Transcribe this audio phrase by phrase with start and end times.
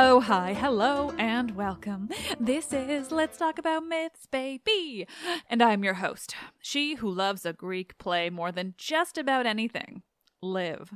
[0.00, 2.08] Oh, hi, hello, and welcome.
[2.38, 5.08] This is Let's Talk About Myths, baby.
[5.50, 10.04] And I'm your host, she who loves a Greek play more than just about anything
[10.40, 10.92] Liv.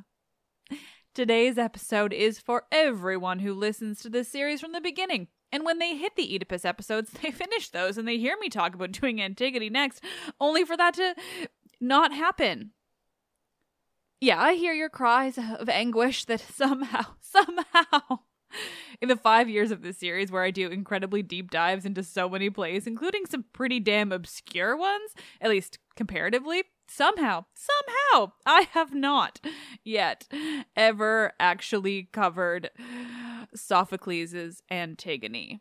[1.16, 5.26] Today's episode is for everyone who listens to this series from the beginning.
[5.50, 8.72] And when they hit the Oedipus episodes, they finish those and they hear me talk
[8.72, 10.00] about doing Antigone next,
[10.40, 11.16] only for that to
[11.80, 12.70] not happen.
[14.20, 18.20] Yeah, I hear your cries of anguish that somehow, somehow,
[19.00, 22.28] in the five years of this series where I do incredibly deep dives into so
[22.28, 28.94] many plays, including some pretty damn obscure ones, at least comparatively, somehow, somehow, I have
[28.94, 29.40] not
[29.84, 30.28] yet
[30.76, 32.70] ever actually covered
[33.54, 35.60] Sophocles' Antigone.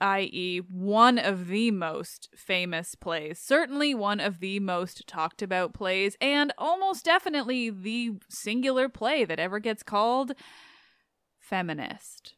[0.00, 6.16] I.e., one of the most famous plays, certainly one of the most talked about plays,
[6.20, 10.32] and almost definitely the singular play that ever gets called
[11.48, 12.34] feminist.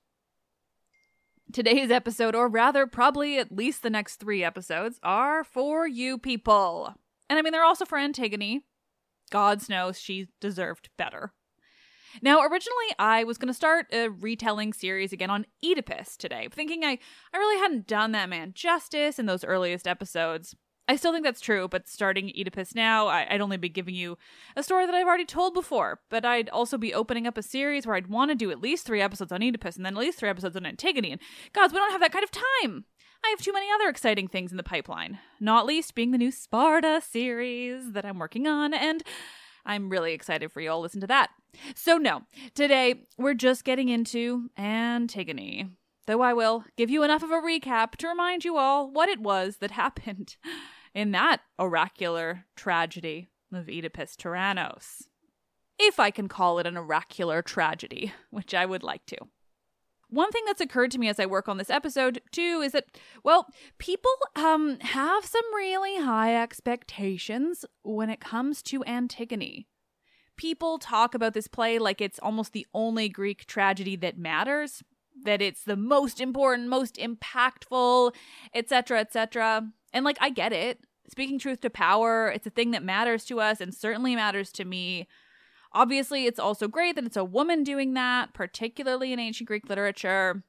[1.52, 6.94] Today's episode, or rather, probably at least the next three episodes, are for you people.
[7.28, 8.62] And I mean, they're also for Antigone.
[9.32, 11.32] God knows she deserved better.
[12.22, 16.84] Now, originally, I was going to start a retelling series again on Oedipus today, thinking
[16.84, 16.98] I,
[17.32, 20.54] I really hadn't done that man justice in those earliest episodes.
[20.90, 24.19] I still think that's true, but starting Oedipus now, I, would only be giving you
[24.56, 26.00] a story that I've already told before.
[26.10, 28.87] But I'd also be opening up a series where I'd want to do at least
[28.87, 31.12] three episodes on Oedipus and then at least three episodes on Antigone.
[31.12, 31.20] And
[31.52, 32.87] gods, we don't have that kind of time.
[33.25, 36.32] I have too many other exciting things in the pipeline, not least being the new
[36.32, 39.04] Sparta series that I'm working on, and
[39.64, 41.31] I'm really excited for you all to listen to that.
[41.76, 42.22] So, no,
[42.56, 45.69] today we're just getting into Antigone,
[46.08, 49.20] though I will give you enough of a recap to remind you all what it
[49.20, 50.36] was that happened
[50.94, 55.02] in that oracular tragedy of Oedipus Tyrannos.
[55.78, 59.16] If I can call it an oracular tragedy, which I would like to.
[60.10, 62.87] One thing that's occurred to me as I work on this episode too is that
[63.22, 63.46] well,
[63.78, 69.69] people um have some really high expectations when it comes to Antigone.
[70.36, 74.82] People talk about this play like it's almost the only Greek tragedy that matters,
[75.22, 78.12] that it's the most important, most impactful,
[78.52, 79.70] etc., etc.
[79.92, 80.81] And like I get it.
[81.10, 84.64] Speaking truth to power, it's a thing that matters to us and certainly matters to
[84.64, 85.08] me.
[85.72, 90.44] Obviously, it's also great that it's a woman doing that, particularly in ancient Greek literature.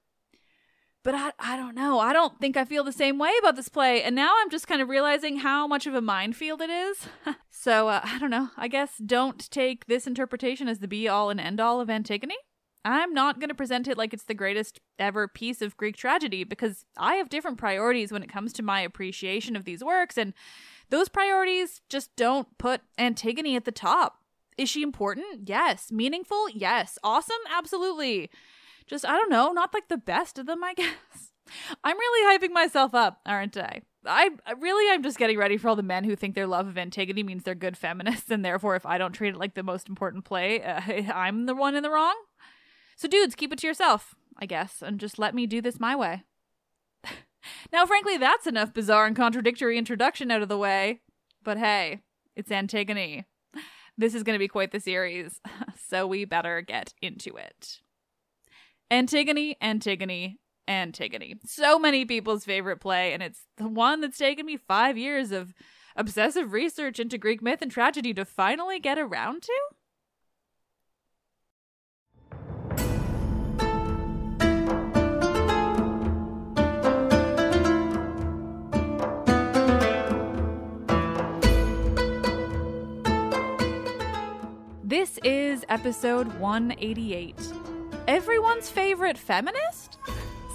[1.03, 1.99] But I, I don't know.
[1.99, 4.03] I don't think I feel the same way about this play.
[4.03, 7.07] And now I'm just kind of realizing how much of a minefield it is.
[7.49, 8.49] so uh, I don't know.
[8.55, 12.35] I guess don't take this interpretation as the be all and end all of Antigone.
[12.83, 16.43] I'm not going to present it like it's the greatest ever piece of Greek tragedy
[16.43, 20.33] because I have different priorities when it comes to my appreciation of these works, and
[20.89, 24.17] those priorities just don't put Antigone at the top.
[24.57, 25.47] Is she important?
[25.47, 25.91] Yes.
[25.91, 26.49] Meaningful?
[26.49, 26.97] Yes.
[27.03, 27.37] Awesome?
[27.51, 28.29] Absolutely.
[28.87, 31.31] Just, I don't know, not like the best of them, I guess.
[31.83, 33.81] I'm really hyping myself up, aren't I?
[34.05, 36.77] I really I'm just getting ready for all the men who think their love of
[36.77, 39.89] Antigone means they're good feminists and therefore if I don't treat it like the most
[39.89, 40.81] important play, uh,
[41.13, 42.15] I'm the one in the wrong.
[43.01, 45.95] So dudes, keep it to yourself, I guess, and just let me do this my
[45.95, 46.21] way.
[47.73, 51.01] now frankly, that's enough bizarre and contradictory introduction out of the way.
[51.43, 52.01] But hey,
[52.35, 53.25] it's Antigone.
[53.97, 55.41] This is going to be quite the series,
[55.89, 57.79] so we better get into it.
[58.91, 60.37] Antigone, Antigone,
[60.67, 61.39] Antigone.
[61.43, 65.55] So many people's favorite play, and it's the one that's taken me five years of
[65.95, 69.59] obsessive research into Greek myth and tragedy to finally get around to?
[84.91, 87.33] This is episode 188.
[88.09, 89.97] Everyone's favorite feminist?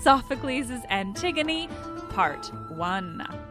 [0.02, 1.70] Sophocles' Antigone,
[2.10, 3.45] Part 1.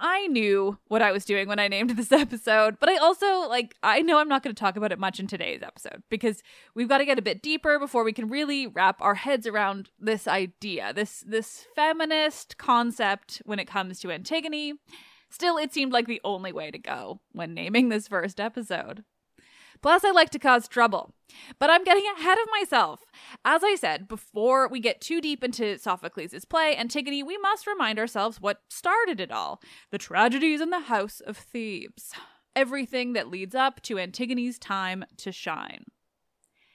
[0.00, 3.74] I knew what I was doing when I named this episode, but I also, like,
[3.82, 6.42] I know I'm not going to talk about it much in today's episode because
[6.74, 9.90] we've got to get a bit deeper before we can really wrap our heads around
[9.98, 14.74] this idea, this this feminist concept when it comes to Antigone.
[15.30, 19.04] Still, it seemed like the only way to go when naming this first episode.
[19.84, 21.12] Plus, I like to cause trouble.
[21.58, 23.00] But I'm getting ahead of myself.
[23.44, 27.98] As I said, before we get too deep into Sophocles' play, Antigone, we must remind
[27.98, 32.14] ourselves what started it all the tragedies in the House of Thebes.
[32.56, 35.84] Everything that leads up to Antigone's time to shine.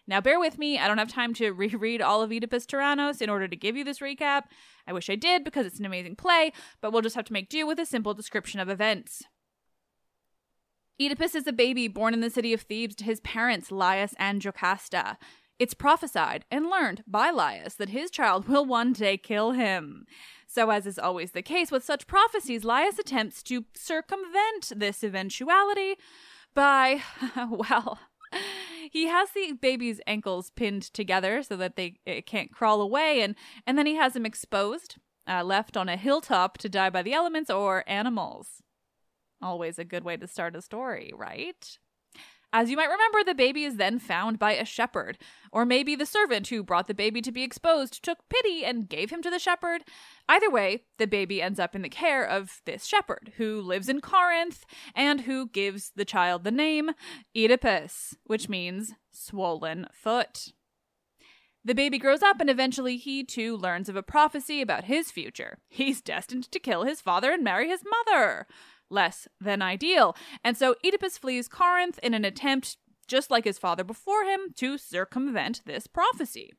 [0.05, 3.29] Now, bear with me, I don't have time to reread all of Oedipus Tyrannos in
[3.31, 4.43] order to give you this recap.
[4.85, 7.49] I wish I did because it's an amazing play, but we'll just have to make
[7.49, 9.23] do with a simple description of events.
[11.01, 14.41] Oedipus is a baby born in the city of Thebes to his parents, Laius and
[14.41, 15.17] Jocasta.
[15.57, 20.05] It's prophesied and learned by Laius that his child will one day kill him.
[20.45, 25.95] So, as is always the case with such prophecies, Laius attempts to circumvent this eventuality
[26.53, 27.01] by,
[27.49, 27.99] well,
[28.91, 31.91] he has the baby's ankles pinned together so that they
[32.25, 36.57] can't crawl away, and, and then he has him exposed, uh, left on a hilltop
[36.57, 38.63] to die by the elements or animals.
[39.41, 41.77] Always a good way to start a story, right?
[42.51, 45.19] As you might remember, the baby is then found by a shepherd,
[45.51, 49.11] or maybe the servant who brought the baby to be exposed took pity and gave
[49.11, 49.83] him to the shepherd.
[50.27, 54.01] Either way, the baby ends up in the care of this shepherd, who lives in
[54.01, 54.65] Corinth
[54.95, 56.91] and who gives the child the name
[57.37, 60.53] Oedipus, which means swollen foot.
[61.63, 65.59] The baby grows up and eventually he too learns of a prophecy about his future.
[65.67, 68.47] He's destined to kill his father and marry his mother
[68.89, 70.15] less than ideal.
[70.43, 72.77] And so Oedipus flees Corinth in an attempt
[73.09, 76.53] just like his father before him, to circumvent this prophecy.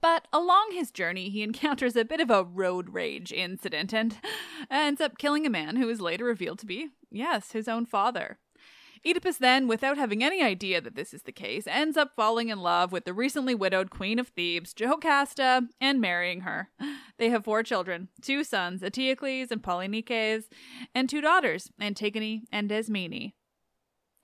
[0.00, 4.16] But along his journey, he encounters a bit of a road rage incident and
[4.70, 8.38] ends up killing a man who is later revealed to be, yes, his own father.
[9.06, 12.60] Oedipus then, without having any idea that this is the case, ends up falling in
[12.60, 16.70] love with the recently widowed Queen of Thebes, Jocasta, and marrying her.
[17.18, 20.44] They have four children two sons, Eteocles and Polynices,
[20.94, 23.34] and two daughters, Antigone and Ismene.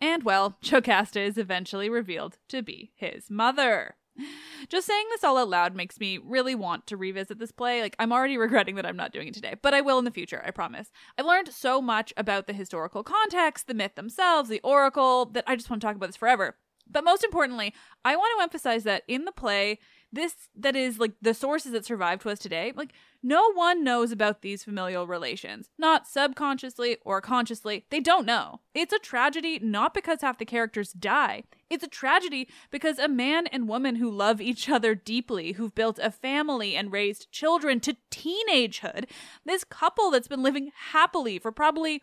[0.00, 3.96] And well, Jocasta is eventually revealed to be his mother.
[4.68, 7.82] Just saying this all out loud makes me really want to revisit this play.
[7.82, 10.10] Like, I'm already regretting that I'm not doing it today, but I will in the
[10.10, 10.90] future, I promise.
[11.18, 15.56] I've learned so much about the historical context, the myth themselves, the oracle, that I
[15.56, 16.56] just want to talk about this forever.
[16.88, 19.80] But most importantly, I want to emphasize that in the play,
[20.12, 22.92] this that is like the sources that survive to us today, like
[23.26, 25.68] no one knows about these familial relations.
[25.76, 27.84] Not subconsciously or consciously.
[27.90, 28.60] They don't know.
[28.72, 31.42] It's a tragedy not because half the characters die.
[31.68, 35.98] It's a tragedy because a man and woman who love each other deeply, who've built
[36.00, 39.06] a family and raised children to teenagehood,
[39.44, 42.02] this couple that's been living happily for probably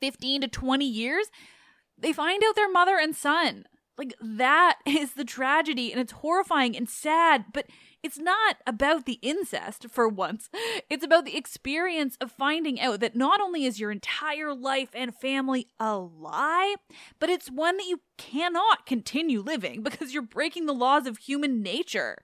[0.00, 1.30] 15 to 20 years,
[1.96, 6.76] they find out their mother and son like, that is the tragedy, and it's horrifying
[6.76, 7.66] and sad, but
[8.02, 10.48] it's not about the incest for once.
[10.90, 15.14] It's about the experience of finding out that not only is your entire life and
[15.14, 16.76] family a lie,
[17.18, 21.62] but it's one that you cannot continue living because you're breaking the laws of human
[21.62, 22.18] nature.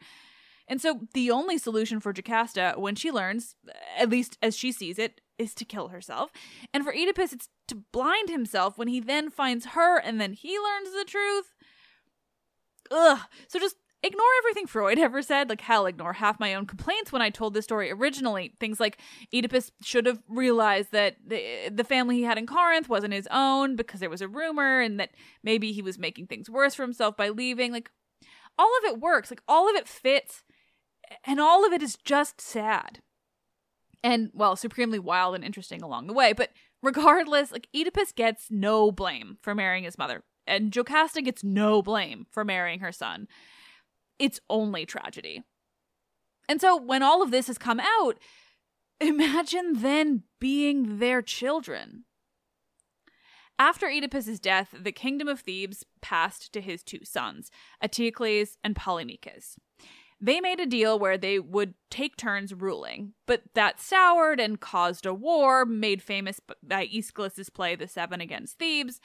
[0.69, 3.57] And so the only solution for Jocasta when she learns,
[3.99, 6.31] at least as she sees it, is to kill herself.
[6.73, 10.57] And for Oedipus, it's to blind himself when he then finds her and then he
[10.59, 11.55] learns the truth.
[12.91, 13.19] Ugh.
[13.49, 15.49] So just ignore everything Freud ever said.
[15.49, 18.55] Like, hell, ignore half my own complaints when I told this story originally.
[18.61, 18.99] Things like
[19.35, 23.77] Oedipus should have realized that the, the family he had in Corinth wasn't his own
[23.77, 25.11] because there was a rumor and that
[25.43, 27.73] maybe he was making things worse for himself by leaving.
[27.73, 27.91] Like,
[28.59, 29.31] all of it works.
[29.31, 30.43] Like, all of it fits.
[31.25, 33.01] And all of it is just sad.
[34.03, 36.33] And, well, supremely wild and interesting along the way.
[36.33, 36.51] But
[36.83, 42.27] regardless, like, Oedipus gets no blame for marrying his mother and Jocasta gets no blame
[42.31, 43.29] for marrying her son.
[44.19, 45.45] It's only tragedy.
[46.49, 48.19] And so when all of this has come out,
[49.01, 52.05] imagine then being their children.
[53.59, 57.51] After Oedipus's death, the kingdom of Thebes passed to his two sons,
[57.83, 59.57] Eteocles and Polynices.
[60.21, 65.07] They made a deal where they would take turns ruling, but that soured and caused
[65.07, 69.01] a war made famous by Aeschylus's play The Seven Against Thebes,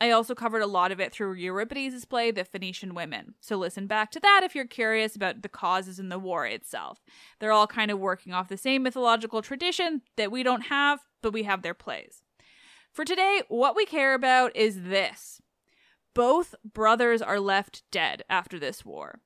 [0.00, 3.34] I also covered a lot of it through Euripides' play, The Phoenician Women.
[3.40, 7.02] So listen back to that if you're curious about the causes in the war itself.
[7.38, 11.32] They're all kind of working off the same mythological tradition that we don't have, but
[11.32, 12.22] we have their plays.
[12.92, 15.40] For today, what we care about is this.
[16.14, 19.20] Both brothers are left dead after this war.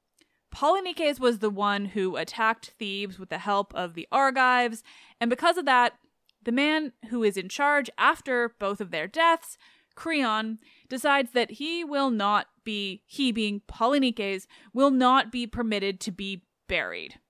[0.55, 4.83] Polynices was the one who attacked Thebes with the help of the Argives,
[5.21, 5.95] and because of that,
[6.43, 9.59] the man who is in charge after both of their deaths
[10.01, 16.11] Creon decides that he will not be, he being Polynices, will not be permitted to
[16.11, 17.21] be buried.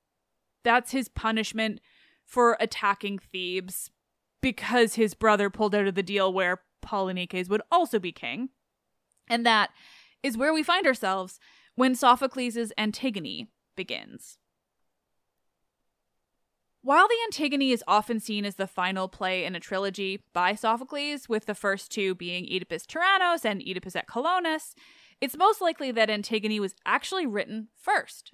[0.62, 1.80] That's his punishment
[2.24, 3.90] for attacking Thebes
[4.40, 8.50] because his brother pulled out of the deal where Polynices would also be king.
[9.28, 9.70] And that
[10.22, 11.40] is where we find ourselves
[11.74, 14.38] when Sophocles' Antigone begins.
[16.82, 21.28] While the Antigone is often seen as the final play in a trilogy by Sophocles,
[21.28, 24.74] with the first two being Oedipus Tyrannos and Oedipus at Colonus,
[25.20, 28.32] it's most likely that Antigone was actually written first.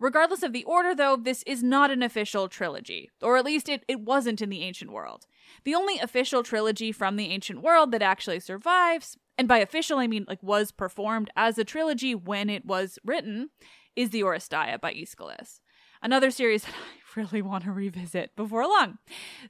[0.00, 3.84] Regardless of the order, though, this is not an official trilogy, or at least it,
[3.86, 5.26] it wasn't in the ancient world.
[5.64, 10.08] The only official trilogy from the ancient world that actually survives, and by official I
[10.08, 13.50] mean like was performed as a trilogy when it was written,
[13.94, 15.60] is the Oresteia by Aeschylus.
[16.02, 18.98] Another series that I really want to revisit before long.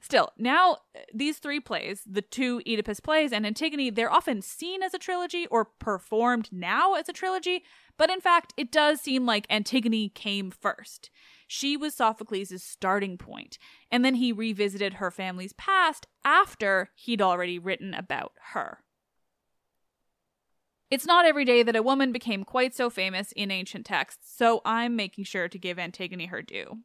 [0.01, 4.81] Still, now uh, these three plays, the two Oedipus plays and Antigone, they're often seen
[4.81, 7.63] as a trilogy or performed now as a trilogy,
[7.97, 11.09] but in fact, it does seem like Antigone came first.
[11.47, 13.57] She was Sophocles' starting point,
[13.89, 18.79] and then he revisited her family's past after he'd already written about her.
[20.89, 24.61] It's not every day that a woman became quite so famous in ancient texts, so
[24.63, 26.79] I'm making sure to give Antigone her due.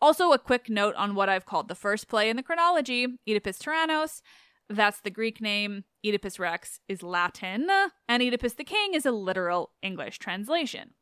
[0.00, 3.58] Also, a quick note on what I've called the first play in the chronology Oedipus
[3.58, 4.20] Tyrannos.
[4.68, 5.84] That's the Greek name.
[6.06, 7.68] Oedipus Rex is Latin,
[8.08, 10.94] and Oedipus the King is a literal English translation.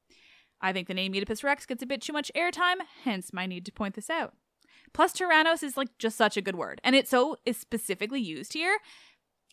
[0.62, 3.66] I think the name Oedipus Rex gets a bit too much airtime, hence my need
[3.66, 4.34] to point this out.
[4.92, 8.54] Plus, Tyrannos is like just such a good word, and it so is specifically used
[8.54, 8.78] here.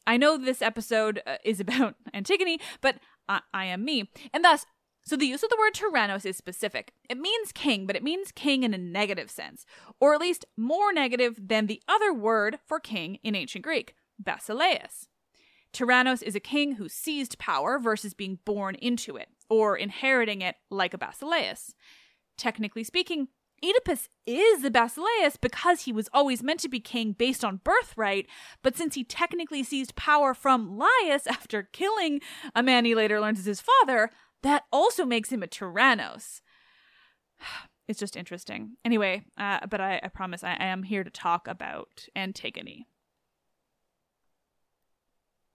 [0.08, 2.96] I know this episode uh, is about Antigone, but
[3.28, 4.10] I, I am me.
[4.34, 4.66] And thus,
[5.06, 6.94] so the use of the word tyrannos is specific.
[7.10, 9.66] It means king, but it means king in a negative sense,
[10.00, 15.08] or at least more negative than the other word for king in ancient Greek, basileus.
[15.74, 20.56] Tyrannos is a king who seized power versus being born into it, or inheriting it
[20.70, 21.74] like a basileus.
[22.38, 23.28] Technically speaking,
[23.64, 28.28] Oedipus is the basileus because he was always meant to be king based on birthright,
[28.62, 32.22] but since he technically seized power from Laius after killing
[32.56, 34.10] a man he later learns is his father,
[34.44, 36.42] that also makes him a tyrannos.
[37.88, 38.72] It's just interesting.
[38.84, 42.86] Anyway, uh, but I, I promise I, I am here to talk about Antigone.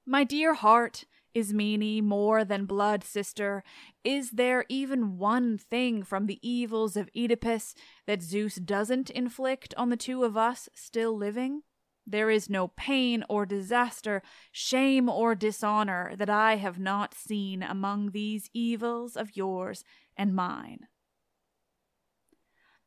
[0.06, 3.62] My dear heart, Ismene, more than blood sister,
[4.04, 7.74] is there even one thing from the evils of Oedipus
[8.06, 11.62] that Zeus doesn't inflict on the two of us still living?
[12.06, 18.10] There is no pain or disaster, shame or dishonor that I have not seen among
[18.10, 19.84] these evils of yours
[20.16, 20.88] and mine.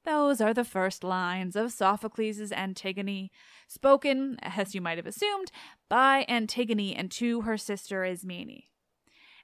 [0.05, 3.31] Those are the first lines of Sophocles' Antigone,
[3.67, 5.51] spoken, as you might have assumed,
[5.89, 8.63] by Antigone and to her sister Ismene.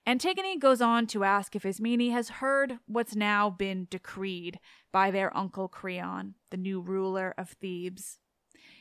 [0.06, 4.60] Antigone goes on to ask if Ismene has heard what's now been decreed
[4.92, 8.20] by their uncle Creon, the new ruler of Thebes.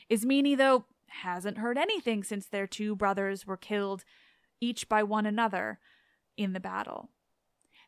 [0.07, 4.03] Ismene, though, hasn't heard anything since their two brothers were killed,
[4.59, 5.79] each by one another,
[6.37, 7.09] in the battle.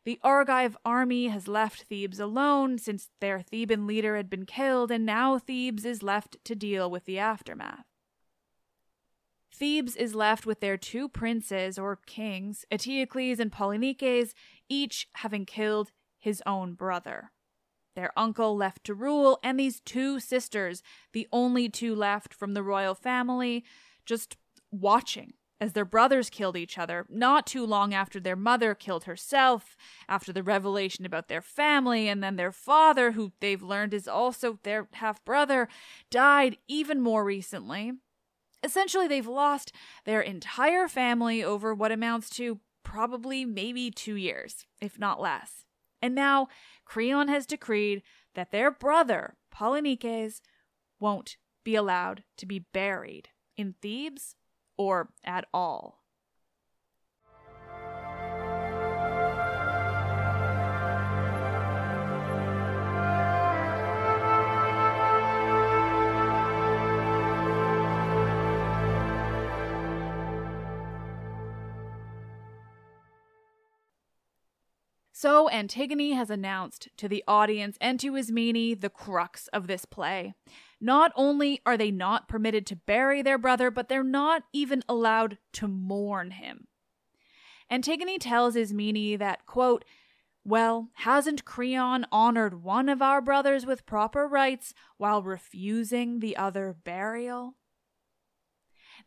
[0.06, 5.06] The Argive army has left Thebes alone since their Theban leader had been killed, and
[5.06, 7.86] now Thebes is left to deal with the aftermath.
[9.54, 14.34] Thebes is left with their two princes or kings, Eteocles and Polynices,
[14.68, 17.32] each having killed his own brother.
[17.96, 20.82] Their uncle left to rule, and these two sisters,
[21.14, 23.64] the only two left from the royal family,
[24.06, 24.36] just
[24.72, 29.76] watching as their brothers killed each other, not too long after their mother killed herself,
[30.10, 34.60] after the revelation about their family, and then their father, who they've learned is also
[34.64, 35.68] their half brother,
[36.10, 37.94] died even more recently.
[38.64, 39.72] Essentially, they've lost
[40.06, 45.66] their entire family over what amounts to probably maybe two years, if not less.
[46.02, 46.48] And now,
[46.86, 48.04] Creon has decreed
[48.36, 50.42] that their brother, Polynices,
[51.00, 54.36] won't be allowed to be buried in Thebes
[54.78, 56.03] or at all.
[75.24, 80.34] So Antigone has announced to the audience and to Ismene the crux of this play.
[80.82, 85.38] Not only are they not permitted to bury their brother, but they're not even allowed
[85.54, 86.68] to mourn him.
[87.72, 89.86] Antigone tells Ismene that, quote,
[90.44, 96.76] well, hasn't Creon honored one of our brothers with proper rites while refusing the other
[96.84, 97.54] burial?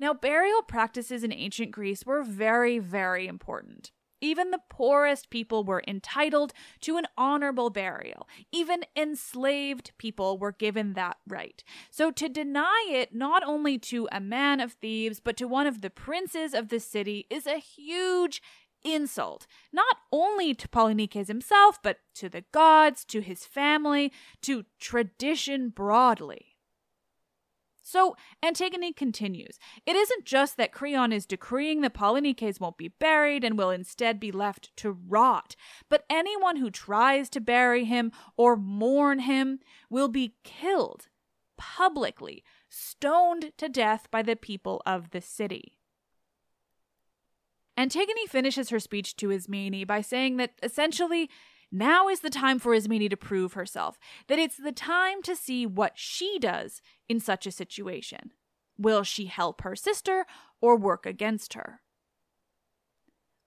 [0.00, 3.90] Now, burial practices in ancient Greece were very, very important.
[4.20, 8.28] Even the poorest people were entitled to an honorable burial.
[8.52, 11.62] Even enslaved people were given that right.
[11.90, 15.80] So to deny it not only to a man of Thebes, but to one of
[15.80, 18.42] the princes of the city is a huge
[18.84, 25.70] insult, not only to Polynices himself, but to the gods, to his family, to tradition
[25.70, 26.55] broadly.
[27.86, 29.60] So Antigone continues.
[29.86, 34.18] It isn't just that Creon is decreeing that Polynices won't be buried and will instead
[34.18, 35.54] be left to rot,
[35.88, 41.06] but anyone who tries to bury him or mourn him will be killed
[41.56, 45.78] publicly, stoned to death by the people of the city.
[47.76, 51.30] Antigone finishes her speech to Ismene by saying that essentially
[51.72, 53.98] now is the time for Ismene to prove herself,
[54.28, 58.32] that it's the time to see what she does in such a situation.
[58.78, 60.26] Will she help her sister
[60.60, 61.80] or work against her?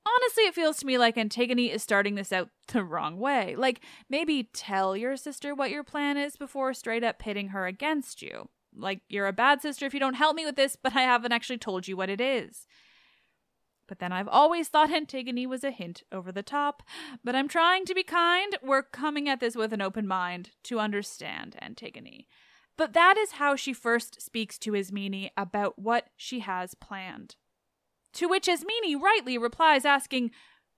[0.06, 3.56] Honestly, it feels to me like Antigone is starting this out the wrong way.
[3.56, 8.22] Like, maybe tell your sister what your plan is before straight up pitting her against
[8.22, 8.50] you.
[8.76, 11.32] Like, you're a bad sister if you don't help me with this, but I haven't
[11.32, 12.68] actually told you what it is.
[13.90, 16.84] But then I've always thought Antigone was a hint over the top.
[17.24, 18.56] But I'm trying to be kind.
[18.62, 22.28] We're coming at this with an open mind to understand Antigone.
[22.78, 27.36] But that is how she first speaks to Ismene about what she has planned.
[28.14, 30.32] To which Ismene rightly replies, asking,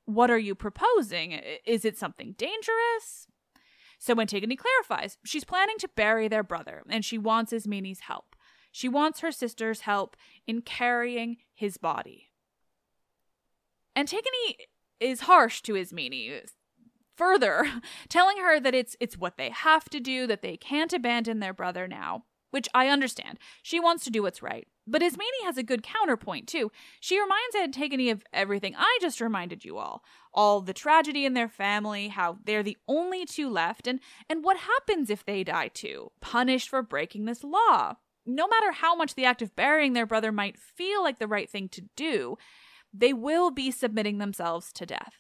[0.06, 1.34] What are you proposing?
[1.66, 3.28] Is it something dangerous?
[4.00, 8.38] So Antigone clarifies she's planning to bury their brother, and she wants Ismene's help.
[8.72, 10.16] She wants her sister's help
[10.48, 12.31] in carrying his body.
[13.96, 14.58] Antigone
[15.00, 16.42] is harsh to Ismene.
[17.18, 17.68] Further,
[18.10, 21.54] telling her that it's it's what they have to do, that they can't abandon their
[21.54, 23.38] brother now, which I understand.
[23.62, 24.68] She wants to do what's right.
[24.88, 26.72] But Ismene has a good counterpoint, too.
[27.00, 30.04] She reminds Antigone of everything I just reminded you all.
[30.34, 34.00] All the tragedy in their family, how they're the only two left, and,
[34.30, 37.96] and what happens if they die too, punished for breaking this law.
[38.26, 41.50] No matter how much the act of burying their brother might feel like the right
[41.50, 42.38] thing to do,
[42.94, 45.14] they will be submitting themselves to death.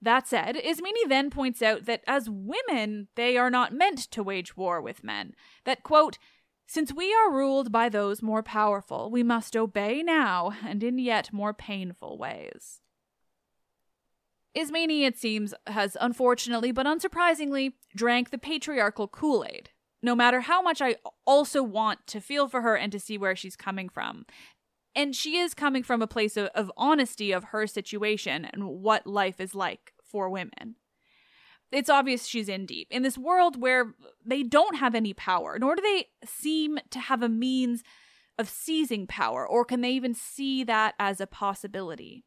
[0.00, 4.56] That said, Ismene then points out that as women, they are not meant to wage
[4.56, 5.34] war with men.
[5.64, 6.18] That, quote,
[6.66, 11.32] since we are ruled by those more powerful, we must obey now and in yet
[11.32, 12.80] more painful ways.
[14.54, 19.70] Ismene, it seems, has unfortunately but unsurprisingly drank the patriarchal Kool Aid.
[20.02, 23.34] No matter how much I also want to feel for her and to see where
[23.34, 24.26] she's coming from.
[24.96, 29.06] And she is coming from a place of, of honesty of her situation and what
[29.06, 30.76] life is like for women
[31.74, 32.88] it's obvious she's in deep.
[32.90, 37.22] In this world where they don't have any power, nor do they seem to have
[37.22, 37.82] a means
[38.38, 42.24] of seizing power, or can they even see that as a possibility?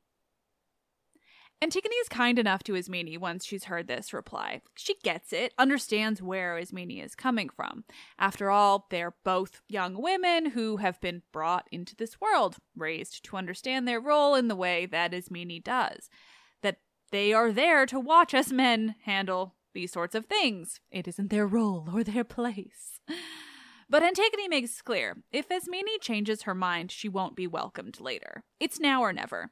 [1.59, 4.61] Antigone is kind enough to Ismene once she's heard this reply.
[4.75, 7.83] She gets it, understands where Ismene is coming from.
[8.19, 13.37] After all, they're both young women who have been brought into this world, raised to
[13.37, 16.09] understand their role in the way that Ismene does.
[16.61, 16.77] That
[17.11, 20.79] they are there to watch us men handle these sorts of things.
[20.91, 22.99] It isn't their role or their place.
[23.89, 28.43] But Antigone makes clear if Ismene changes her mind, she won't be welcomed later.
[28.59, 29.51] It's now or never.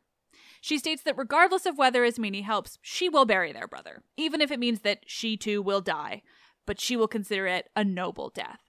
[0.65, 4.49] She states that regardless of whether Ismene helps, she will bury their brother, even if
[4.49, 6.23] it means that she too will die,
[6.65, 8.62] but she will consider it a noble death.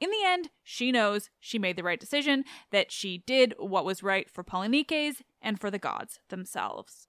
[0.00, 4.02] In the end, she knows she made the right decision, that she did what was
[4.02, 7.06] right for Polynices and for the gods themselves.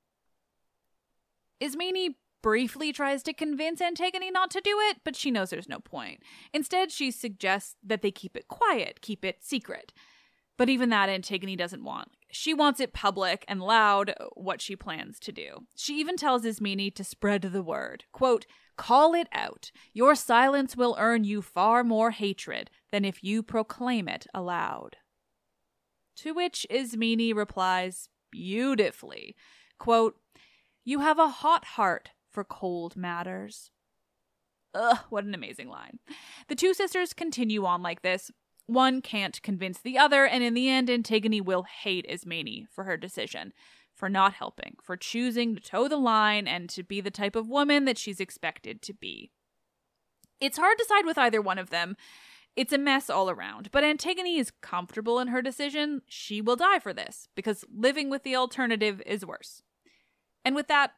[1.60, 2.14] Ismene
[2.44, 6.22] briefly tries to convince Antigone not to do it, but she knows there's no point.
[6.54, 9.92] Instead, she suggests that they keep it quiet, keep it secret.
[10.56, 12.10] But even that Antigone doesn't want.
[12.32, 15.66] She wants it public and loud uh, what she plans to do.
[15.76, 18.06] She even tells Ismene to spread the word.
[18.12, 18.46] Quote,
[18.78, 19.72] Call it out.
[19.94, 24.98] Your silence will earn you far more hatred than if you proclaim it aloud.
[26.18, 29.36] To which Ismene replies beautifully.
[29.80, 30.16] Quote,
[30.86, 33.72] you have a hot heart for cold matters.
[34.74, 36.00] Ugh, what an amazing line.
[36.48, 38.32] The two sisters continue on like this.
[38.70, 42.98] One can't convince the other, and in the end, Antigone will hate Ismene for her
[42.98, 43.52] decision,
[43.96, 47.50] for not helping, for choosing to toe the line and to be the type of
[47.50, 49.32] woman that she's expected to be.
[50.40, 51.98] It's hard to side with either one of them.
[52.56, 56.04] It's a mess all around, but Antigone is comfortable in her decision.
[56.08, 59.64] She will die for this, because living with the alternative is worse.
[60.46, 60.92] And with that,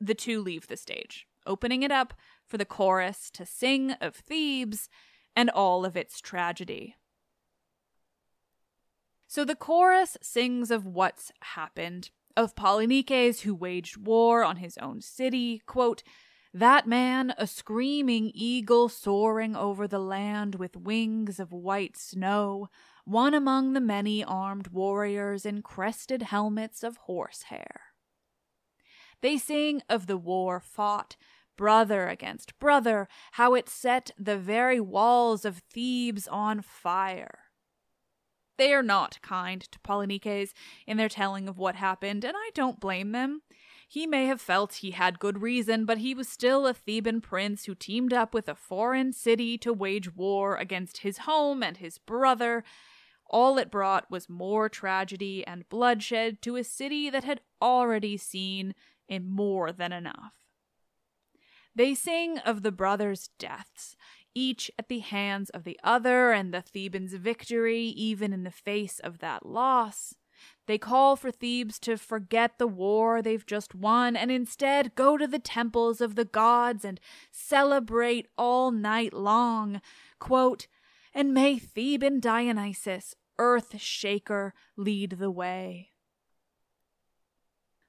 [0.00, 2.14] the two leave the stage, opening it up
[2.48, 4.88] for the chorus to sing of Thebes
[5.36, 6.96] and all of its tragedy.
[9.32, 15.00] So the chorus sings of what's happened, of Polynices who waged war on his own
[15.00, 16.02] city, quote,
[16.52, 22.68] that man, a screaming eagle soaring over the land with wings of white snow,
[23.06, 27.80] one among the many armed warriors in crested helmets of horsehair.
[29.22, 31.16] They sing of the war fought,
[31.56, 37.41] brother against brother, how it set the very walls of Thebes on fire.
[38.62, 40.52] They are not kind to Polynices
[40.86, 43.42] in their telling of what happened, and I don't blame them.
[43.88, 47.64] He may have felt he had good reason, but he was still a Theban prince
[47.64, 51.98] who teamed up with a foreign city to wage war against his home and his
[51.98, 52.62] brother.
[53.28, 58.76] All it brought was more tragedy and bloodshed to a city that had already seen
[59.08, 60.34] in more than enough.
[61.74, 63.96] They sing of the brothers' deaths,
[64.34, 68.98] each at the hands of the other, and the Thebans' victory, even in the face
[68.98, 70.14] of that loss.
[70.66, 75.26] They call for Thebes to forget the war they've just won and instead go to
[75.26, 79.80] the temples of the gods and celebrate all night long.
[80.18, 80.66] Quote,
[81.14, 85.91] and may Theban Dionysus, earth shaker, lead the way.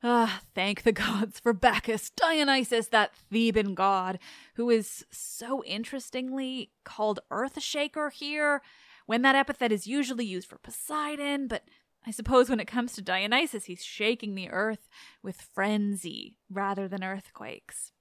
[0.05, 4.19] Ah, thank the gods for Bacchus, Dionysus, that Theban god,
[4.55, 8.61] who is so interestingly called Earthshaker here,
[9.05, 11.63] when that epithet is usually used for Poseidon, but
[12.05, 14.89] I suppose when it comes to Dionysus, he's shaking the earth
[15.21, 17.93] with frenzy rather than earthquakes.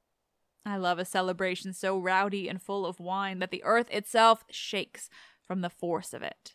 [0.66, 5.08] I love a celebration so rowdy and full of wine that the earth itself shakes
[5.40, 6.54] from the force of it.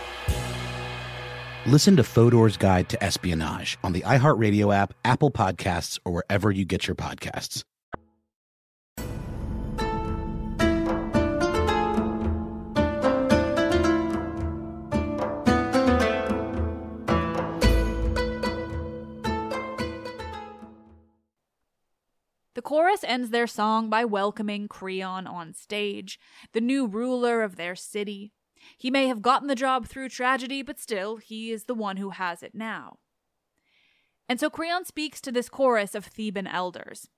[1.67, 6.65] Listen to Fodor's Guide to Espionage on the iHeartRadio app, Apple Podcasts, or wherever you
[6.65, 7.63] get your podcasts.
[22.55, 26.19] The chorus ends their song by welcoming Creon on stage,
[26.53, 28.33] the new ruler of their city.
[28.77, 32.11] He may have gotten the job through tragedy, but still, he is the one who
[32.11, 32.99] has it now.
[34.27, 37.09] And so Creon speaks to this chorus of Theban elders.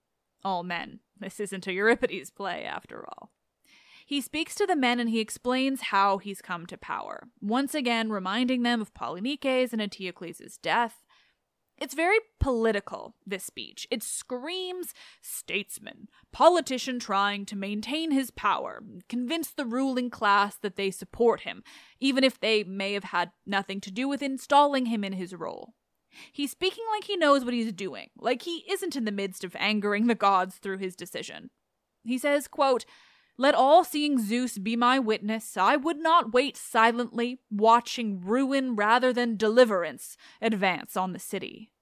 [0.44, 1.00] All men.
[1.20, 3.32] This isn't a Euripides play, after all.
[4.06, 8.10] He speaks to the men and he explains how he's come to power, once again
[8.12, 11.03] reminding them of Polynices and Eteocles' death,
[11.84, 13.86] it's very political, this speech.
[13.92, 20.92] It screams statesman, politician trying to maintain his power, convince the ruling class that they
[20.92, 21.62] support him,
[22.00, 25.74] even if they may have had nothing to do with installing him in his role.
[26.32, 29.54] He's speaking like he knows what he's doing, like he isn't in the midst of
[29.60, 31.50] angering the gods through his decision.
[32.06, 32.86] He says, quote,
[33.38, 35.58] let all seeing Zeus be my witness.
[35.58, 41.73] I would not wait silently, watching ruin rather than deliverance advance on the city.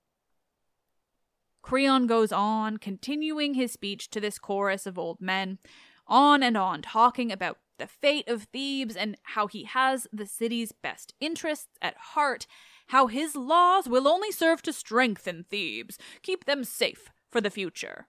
[1.62, 5.60] Creon goes on, continuing his speech to this chorus of old men,
[6.08, 10.72] on and on, talking about the fate of Thebes and how he has the city's
[10.72, 12.46] best interests at heart,
[12.88, 18.08] how his laws will only serve to strengthen Thebes, keep them safe for the future.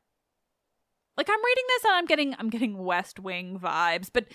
[1.17, 4.27] Like I'm reading this and I'm getting I'm getting West Wing vibes, but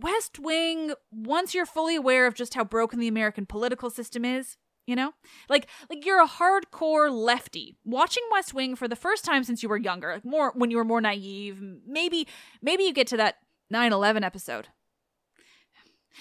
[0.00, 4.56] West Wing, once you're fully aware of just how broken the American political system is,
[4.86, 5.12] You know?
[5.48, 9.68] Like like you're a hardcore lefty watching West Wing for the first time since you
[9.68, 11.62] were younger, like more when you were more naive.
[11.86, 12.26] Maybe
[12.60, 13.36] maybe you get to that
[13.72, 14.68] 9/11 episode.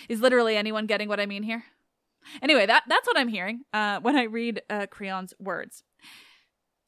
[0.07, 1.65] Is literally anyone getting what I mean here?
[2.41, 5.83] Anyway, that that's what I'm hearing uh, when I read uh, Creon's words.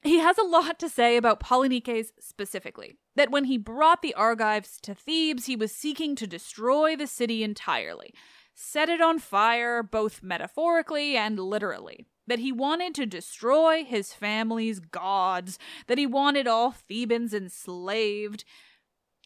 [0.04, 2.98] He has a lot to say about Polynices specifically.
[3.16, 7.42] That when he brought the Argives to Thebes, he was seeking to destroy the city
[7.44, 8.14] entirely,
[8.54, 12.06] set it on fire, both metaphorically and literally.
[12.26, 18.46] That he wanted to destroy his family's gods, that he wanted all Thebans enslaved.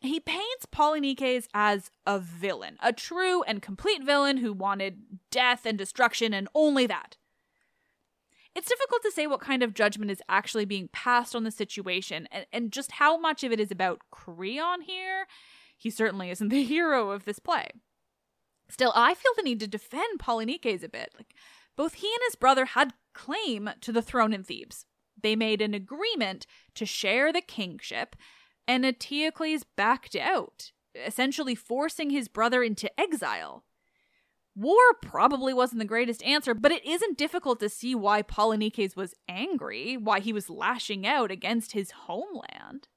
[0.02, 5.78] He paints Polynices as a villain, a true and complete villain who wanted death and
[5.78, 7.18] destruction and only that.
[8.56, 12.28] It's difficult to say what kind of judgment is actually being passed on the situation
[12.32, 15.28] and, and just how much of it is about Creon here.
[15.78, 17.70] He certainly isn't the hero of this play.
[18.70, 21.14] Still, I feel the need to defend Polynices a bit.
[21.16, 21.34] Like,
[21.76, 24.86] both he and his brother had claim to the throne in Thebes.
[25.22, 28.16] They made an agreement to share the kingship,
[28.68, 33.64] and Eteocles backed out, essentially forcing his brother into exile.
[34.56, 39.14] War probably wasn't the greatest answer, but it isn't difficult to see why Polynices was
[39.30, 42.88] angry, why he was lashing out against his homeland.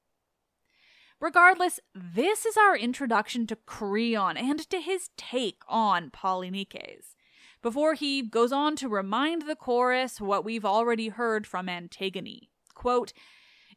[1.21, 7.15] Regardless, this is our introduction to Creon and to his take on Polynices,
[7.61, 12.49] before he goes on to remind the chorus what we've already heard from Antigone.
[12.73, 13.13] Quote,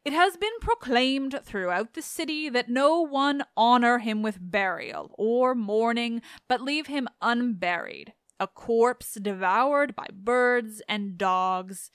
[0.03, 5.53] it has been proclaimed throughout the city that no one honor him with burial or
[5.53, 11.91] mourning, but leave him unburied, a corpse devoured by birds and dogs,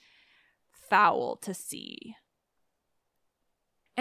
[0.71, 2.15] foul to see.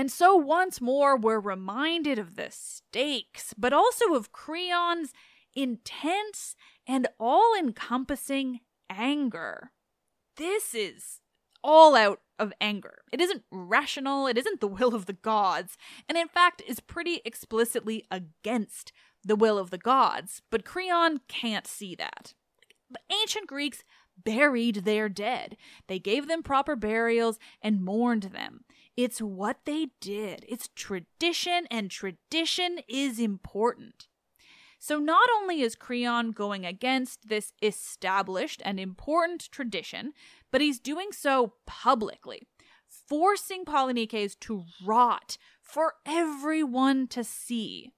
[0.00, 5.12] And so once more we're reminded of the stakes, but also of Creon's
[5.54, 9.72] intense and all encompassing anger.
[10.38, 11.20] This is
[11.62, 13.02] all out of anger.
[13.12, 15.76] It isn't rational, it isn't the will of the gods,
[16.08, 20.40] and in fact is pretty explicitly against the will of the gods.
[20.50, 22.32] But Creon can't see that.
[22.90, 23.84] The ancient Greeks
[24.24, 25.56] buried their dead.
[25.86, 28.64] They gave them proper burials and mourned them.
[28.96, 30.44] It's what they did.
[30.48, 34.08] It's tradition, and tradition is important.
[34.78, 40.12] So, not only is Creon going against this established and important tradition,
[40.50, 42.48] but he's doing so publicly,
[42.88, 47.92] forcing Polynices to rot for everyone to see.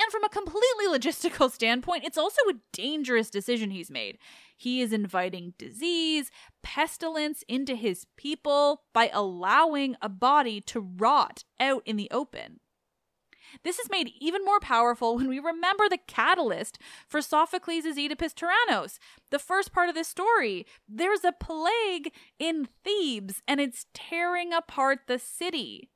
[0.00, 4.18] And from a completely logistical standpoint, it's also a dangerous decision he's made.
[4.56, 6.30] He is inviting disease,
[6.62, 12.60] pestilence into his people by allowing a body to rot out in the open.
[13.64, 18.98] This is made even more powerful when we remember the catalyst for Sophocles' Oedipus Tyrannos.
[19.30, 25.00] The first part of this story, there's a plague in Thebes and it's tearing apart
[25.06, 25.90] the city.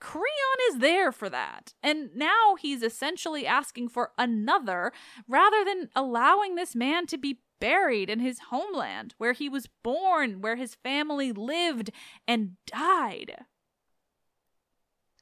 [0.00, 0.24] Creon
[0.70, 1.74] is there for that.
[1.82, 4.92] And now he's essentially asking for another
[5.26, 10.40] rather than allowing this man to be buried in his homeland, where he was born,
[10.40, 11.90] where his family lived
[12.26, 13.44] and died.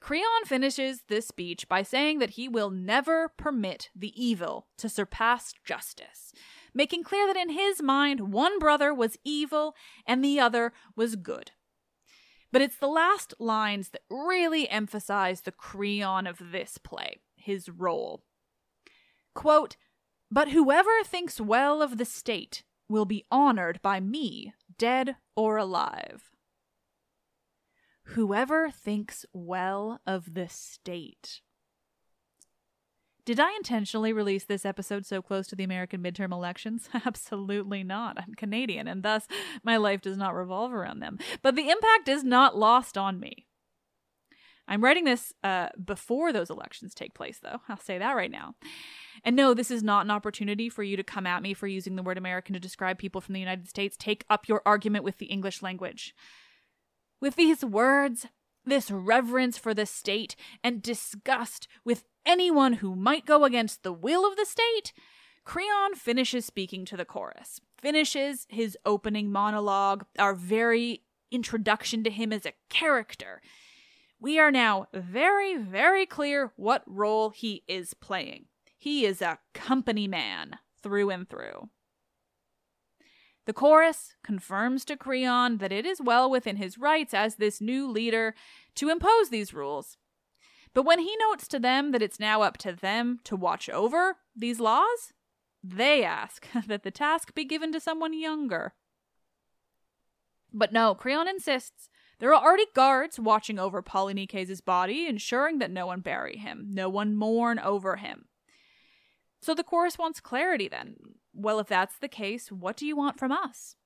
[0.01, 5.53] Creon finishes this speech by saying that he will never permit the evil to surpass
[5.65, 6.33] justice,
[6.75, 9.75] making clear that in his mind one brother was evil
[10.07, 11.51] and the other was good.
[12.53, 18.23] But it's the last lines that really emphasize the Creon of this play, his role.
[19.35, 19.77] Quote,
[20.31, 26.31] But whoever thinks well of the state will be honored by me, dead or alive
[28.11, 31.41] whoever thinks well of the state.
[33.27, 36.89] Did I intentionally release this episode so close to the American midterm elections?
[37.05, 38.17] Absolutely not.
[38.17, 39.27] I'm Canadian, and thus
[39.65, 41.19] my life does not revolve around them.
[41.43, 43.49] But the impact is not lost on me.
[44.69, 47.61] I'm writing this uh, before those elections take place, though.
[47.69, 48.55] I'll say that right now.
[49.25, 51.97] And no, this is not an opportunity for you to come at me for using
[51.97, 53.97] the word American to describe people from the United States.
[53.97, 56.15] Take up your argument with the English language.
[57.21, 58.27] With these words,
[58.65, 64.27] this reverence for the state, and disgust with anyone who might go against the will
[64.27, 64.93] of the state,
[65.45, 72.33] Creon finishes speaking to the chorus, finishes his opening monologue, our very introduction to him
[72.33, 73.41] as a character.
[74.19, 78.47] We are now very, very clear what role he is playing.
[78.77, 81.69] He is a company man through and through.
[83.47, 87.89] The chorus confirms to Creon that it is well within his rights as this new
[87.89, 88.35] leader
[88.75, 89.97] to impose these rules.
[90.77, 94.19] But when he notes to them that it's now up to them to watch over
[94.37, 95.15] these laws,
[95.65, 98.75] they ask that the task be given to someone younger,
[100.53, 101.89] But no, Creon insists.
[102.19, 106.91] There are already guards watching over Polynices' body, ensuring that no one bury him, no
[106.91, 108.27] one mourn over him.
[109.41, 110.97] So the chorus wants clarity then.
[111.33, 113.77] Well, if that's the case, what do you want from us?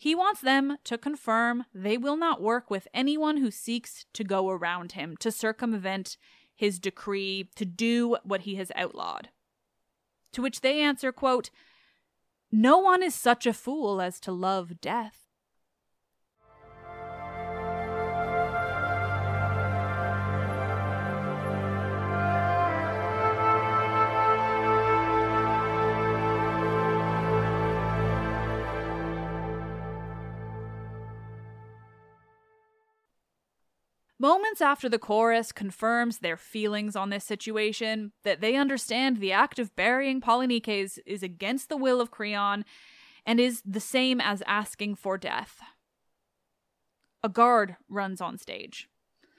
[0.00, 4.48] He wants them to confirm they will not work with anyone who seeks to go
[4.48, 6.16] around him, to circumvent
[6.56, 9.28] his decree, to do what he has outlawed.
[10.32, 11.50] To which they answer, quote,
[12.50, 15.26] No one is such a fool as to love death.
[34.20, 39.58] Moments after the chorus confirms their feelings on this situation, that they understand the act
[39.58, 42.66] of burying Polynices is against the will of Creon
[43.24, 45.62] and is the same as asking for death.
[47.22, 48.90] A guard runs on stage.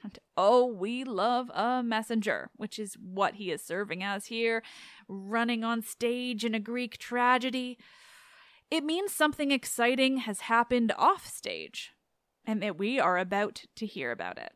[0.01, 4.63] And oh, we love a messenger, which is what he is serving as here,
[5.07, 7.77] running on stage in a Greek tragedy.
[8.71, 11.91] It means something exciting has happened off stage,
[12.47, 14.53] and that we are about to hear about it.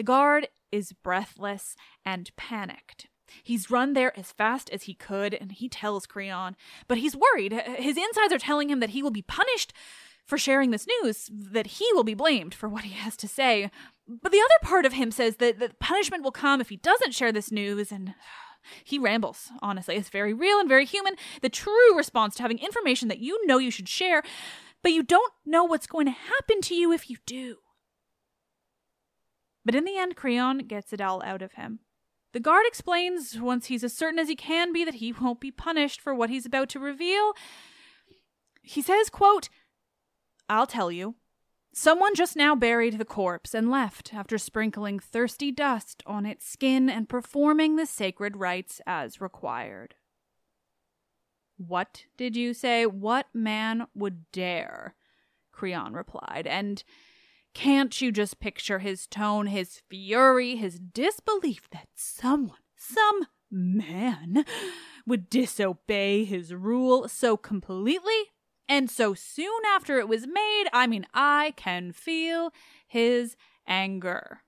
[0.00, 1.76] The guard is breathless
[2.06, 3.08] and panicked.
[3.42, 6.56] He's run there as fast as he could, and he tells Creon,
[6.88, 7.52] but he's worried.
[7.52, 9.74] His insides are telling him that he will be punished
[10.24, 13.70] for sharing this news, that he will be blamed for what he has to say.
[14.08, 17.14] But the other part of him says that, that punishment will come if he doesn't
[17.14, 18.14] share this news, and
[18.82, 19.96] he rambles, honestly.
[19.96, 21.16] It's very real and very human.
[21.42, 24.22] The true response to having information that you know you should share,
[24.82, 27.58] but you don't know what's going to happen to you if you do.
[29.64, 31.80] But in the end, Creon gets it all out of him.
[32.32, 35.50] The guard explains, once he's as certain as he can be that he won't be
[35.50, 37.32] punished for what he's about to reveal.
[38.62, 39.48] He says, quote,
[40.48, 41.16] I'll tell you.
[41.72, 46.90] Someone just now buried the corpse and left after sprinkling thirsty dust on its skin
[46.90, 49.94] and performing the sacred rites as required.
[51.56, 52.86] What did you say?
[52.86, 54.96] What man would dare?
[55.52, 56.82] Creon replied, and
[57.54, 64.44] can't you just picture his tone, his fury, his disbelief that someone, some man,
[65.06, 68.32] would disobey his rule so completely
[68.68, 70.66] and so soon after it was made?
[70.72, 72.52] I mean, I can feel
[72.86, 73.36] his
[73.66, 74.42] anger.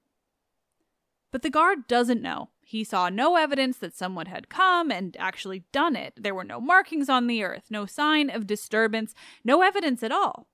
[1.31, 2.51] But the guard doesn't know.
[2.61, 6.15] He saw no evidence that someone had come and actually done it.
[6.17, 10.47] There were no markings on the earth, no sign of disturbance, no evidence at all.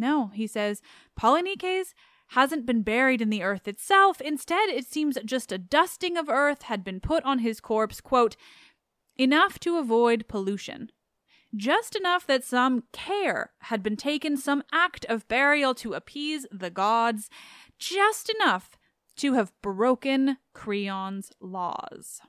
[0.00, 0.80] No, he says,
[1.14, 1.92] Polynices
[2.28, 4.20] hasn't been buried in the earth itself.
[4.22, 8.34] Instead, it seems just a dusting of earth had been put on his corpse, quote,
[9.18, 10.90] enough to avoid pollution.
[11.54, 16.70] Just enough that some care had been taken, some act of burial to appease the
[16.70, 17.28] gods,
[17.78, 18.78] just enough
[19.16, 22.22] to have broken Creon's laws.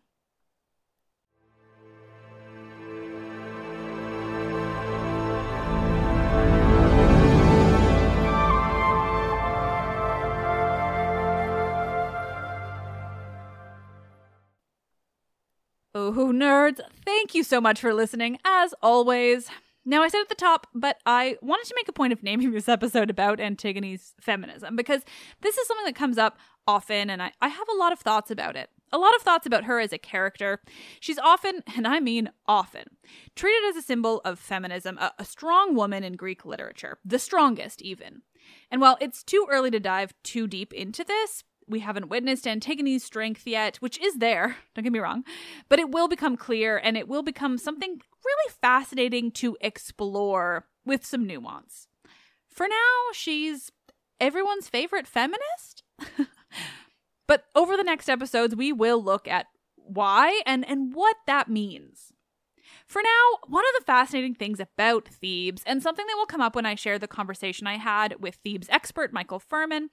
[15.94, 19.50] Oh, nerds, thank you so much for listening, as always.
[19.84, 22.52] Now, I said at the top, but I wanted to make a point of naming
[22.52, 25.02] this episode about Antigone's feminism because
[25.42, 28.32] this is something that comes up often, and I, I have a lot of thoughts
[28.32, 28.70] about it.
[28.94, 30.62] A lot of thoughts about her as a character.
[31.02, 32.86] She's often, and I mean often,
[33.36, 37.82] treated as a symbol of feminism, a, a strong woman in Greek literature, the strongest
[37.82, 38.22] even.
[38.70, 43.04] And while it's too early to dive too deep into this, we haven't witnessed Antigone's
[43.04, 45.24] strength yet, which is there, don't get me wrong,
[45.70, 51.06] but it will become clear and it will become something really fascinating to explore with
[51.06, 51.88] some nuance.
[52.48, 53.72] For now, she's
[54.20, 55.84] everyone's favorite feminist.
[57.28, 62.14] but over the next episodes, we will look at why and, and what that means.
[62.92, 66.58] For now, one of the fascinating things about Thebes, and something that will come up
[66.58, 69.90] when I share the conversation I had with Thebes expert Michael Furman,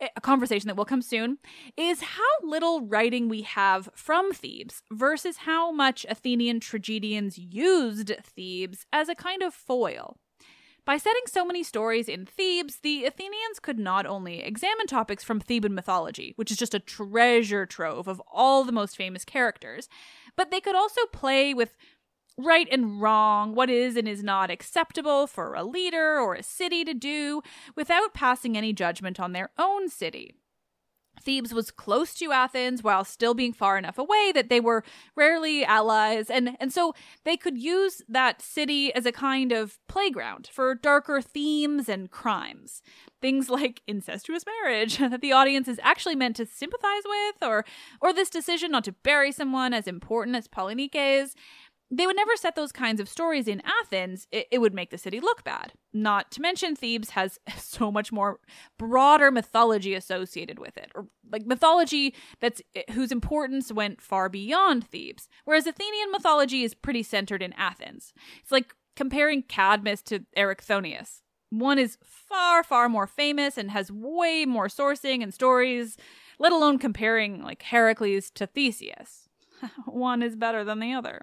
[0.00, 1.38] eh, a conversation that will come soon,
[1.76, 8.86] is how little writing we have from Thebes versus how much Athenian tragedians used Thebes
[8.92, 10.16] as a kind of foil.
[10.84, 15.40] By setting so many stories in Thebes, the Athenians could not only examine topics from
[15.40, 19.88] Theban mythology, which is just a treasure trove of all the most famous characters,
[20.36, 21.76] but they could also play with
[22.38, 26.84] right and wrong, what is and is not acceptable for a leader or a city
[26.84, 27.42] to do
[27.74, 30.34] without passing any judgment on their own city.
[31.20, 34.84] Thebes was close to Athens while still being far enough away that they were
[35.16, 40.48] rarely allies and and so they could use that city as a kind of playground
[40.52, 42.82] for darker themes and crimes.
[43.20, 47.64] Things like incestuous marriage that the audience is actually meant to sympathize with or
[48.00, 51.34] or this decision not to bury someone as important as Polynices
[51.90, 54.26] they would never set those kinds of stories in Athens.
[54.32, 55.72] It, it, would make the city look bad.
[55.92, 58.40] Not to mention, Thebes has so much more
[58.78, 64.88] broader mythology associated with it, or like mythology that's eh, whose importance went far beyond
[64.88, 65.28] Thebes.
[65.44, 68.12] Whereas Athenian mythology is pretty centered in Athens.
[68.42, 71.20] It's like comparing Cadmus to Erichthonius.
[71.50, 75.96] One is far, far more famous and has way more sourcing and stories,
[76.40, 79.28] let alone comparing like Heracles to Theseus.
[79.86, 81.22] One is better than the other.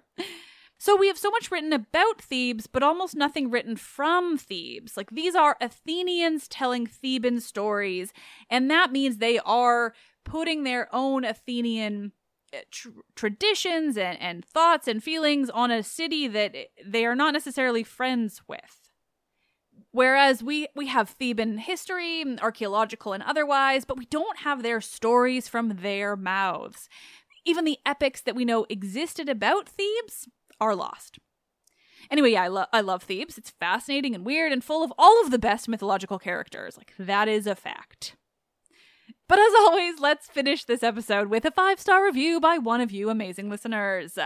[0.84, 4.98] So we have so much written about Thebes, but almost nothing written from Thebes.
[4.98, 8.12] Like these are Athenians telling Theban stories,
[8.50, 12.12] and that means they are putting their own Athenian
[12.52, 16.54] uh, tr- traditions and, and thoughts and feelings on a city that
[16.84, 18.90] they are not necessarily friends with.
[19.90, 25.48] Whereas we we have Theban history, archaeological and otherwise, but we don't have their stories
[25.48, 26.90] from their mouths.
[27.46, 30.28] Even the epics that we know existed about Thebes
[30.60, 31.18] are lost.
[32.10, 33.38] Anyway, yeah, I, lo- I love Thebes.
[33.38, 36.76] It's fascinating and weird and full of all of the best mythological characters.
[36.76, 38.16] Like, that is a fact.
[39.26, 42.92] But as always, let's finish this episode with a five star review by one of
[42.92, 44.18] you amazing listeners.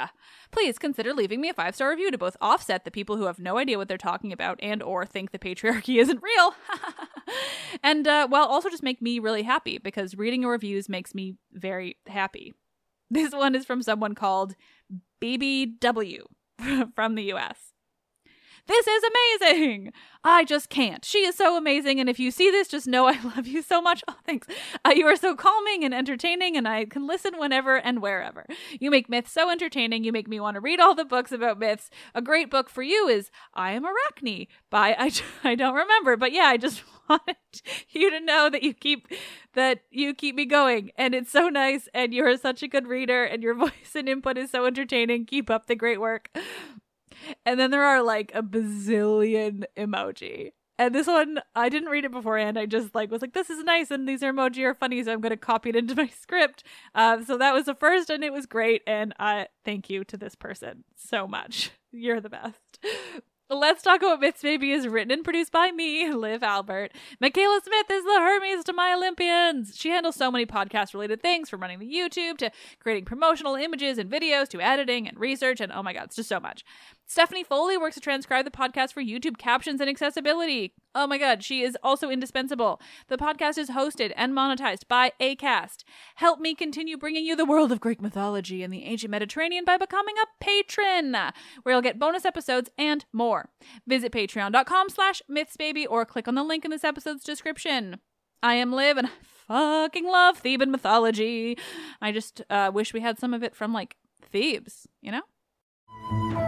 [0.50, 3.38] Please consider leaving me a five star review to both offset the people who have
[3.38, 6.54] no idea what they're talking about and or think the patriarchy isn't real,
[7.84, 11.36] and uh, well, also just make me really happy because reading your reviews makes me
[11.52, 12.54] very happy.
[13.08, 14.56] This one is from someone called
[15.20, 16.20] BBW
[16.94, 17.72] from the US.
[18.68, 19.92] This is amazing.
[20.22, 21.02] I just can't.
[21.02, 22.00] She is so amazing.
[22.00, 24.04] And if you see this, just know I love you so much.
[24.06, 24.46] Oh, thanks.
[24.84, 28.46] Uh, you are so calming and entertaining, and I can listen whenever and wherever.
[28.78, 30.04] You make myths so entertaining.
[30.04, 31.88] You make me want to read all the books about myths.
[32.14, 35.12] A great book for you is I Am Arachne by, I,
[35.48, 36.82] I don't remember, but yeah, I just
[37.20, 37.36] wanted
[37.90, 39.08] you to know that you keep
[39.54, 40.90] that you keep me going.
[40.96, 41.88] And it's so nice.
[41.94, 43.24] And you're such a good reader.
[43.24, 45.26] And your voice and input is so entertaining.
[45.26, 46.36] Keep up the great work.
[47.44, 50.52] And then there are like a bazillion emoji.
[50.80, 52.56] And this one i didn't read it beforehand.
[52.58, 53.90] I just like was like this is nice.
[53.90, 55.02] And these emoji are funny.
[55.02, 56.62] So i'm going to copy it into my script.
[56.94, 58.82] Uh, so that was the first and it was great.
[58.86, 61.70] And i thank you to this person so much.
[61.90, 62.78] You're the best
[63.50, 66.92] Let's Talk About Myths Baby is written and produced by me, Liv Albert.
[67.18, 69.74] Michaela Smith is the Hermes to my Olympians.
[69.74, 73.96] She handles so many podcast related things from running the YouTube to creating promotional images
[73.96, 75.62] and videos to editing and research.
[75.62, 76.62] And oh my God, it's just so much.
[77.06, 80.74] Stephanie Foley works to transcribe the podcast for YouTube captions and accessibility.
[80.98, 82.80] Oh my god, she is also indispensable.
[83.06, 85.84] The podcast is hosted and monetized by ACAST.
[86.16, 89.76] Help me continue bringing you the world of Greek mythology and the ancient Mediterranean by
[89.76, 91.12] becoming a patron,
[91.62, 93.48] where you'll get bonus episodes and more.
[93.86, 98.00] Visit patreon.com slash mythsbaby or click on the link in this episode's description.
[98.42, 99.10] I am Liv and I
[99.46, 101.56] fucking love Theban mythology.
[102.02, 106.47] I just uh, wish we had some of it from like Thebes, you know?